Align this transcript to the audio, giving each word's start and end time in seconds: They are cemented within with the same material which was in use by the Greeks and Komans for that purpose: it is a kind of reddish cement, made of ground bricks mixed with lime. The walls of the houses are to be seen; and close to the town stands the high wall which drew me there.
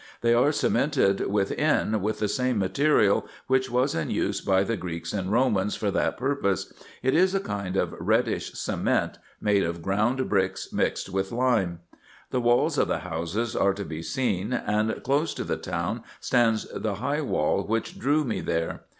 They 0.21 0.33
are 0.33 0.51
cemented 0.51 1.27
within 1.27 2.01
with 2.01 2.17
the 2.17 2.27
same 2.27 2.57
material 2.57 3.27
which 3.45 3.69
was 3.69 3.93
in 3.93 4.09
use 4.09 4.41
by 4.41 4.63
the 4.63 4.75
Greeks 4.75 5.13
and 5.13 5.29
Komans 5.29 5.77
for 5.77 5.91
that 5.91 6.17
purpose: 6.17 6.73
it 7.03 7.13
is 7.13 7.35
a 7.35 7.39
kind 7.39 7.77
of 7.77 7.93
reddish 7.99 8.53
cement, 8.53 9.19
made 9.39 9.61
of 9.61 9.83
ground 9.83 10.27
bricks 10.27 10.73
mixed 10.73 11.09
with 11.09 11.31
lime. 11.31 11.81
The 12.31 12.41
walls 12.41 12.79
of 12.79 12.87
the 12.87 13.01
houses 13.05 13.55
are 13.55 13.75
to 13.75 13.85
be 13.85 14.01
seen; 14.01 14.53
and 14.53 15.03
close 15.03 15.35
to 15.35 15.43
the 15.43 15.57
town 15.57 16.01
stands 16.19 16.67
the 16.73 16.95
high 16.95 17.21
wall 17.21 17.61
which 17.61 17.99
drew 17.99 18.23
me 18.23 18.41
there. 18.41 18.81